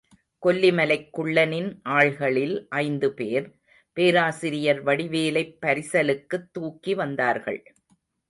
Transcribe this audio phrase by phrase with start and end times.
[0.43, 1.67] கொல்லிமலைக் குள்ளனின்
[1.89, 3.47] ஆள்களில் ஐந்து பேர்,
[3.97, 7.61] பேராசிரியர் வடிவேலைப் பரிசலுக்குத் தூக்கி வந்தார்கள்.